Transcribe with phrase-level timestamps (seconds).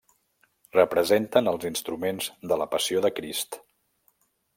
[0.77, 3.59] Representen els instruments de la Passió de Crist.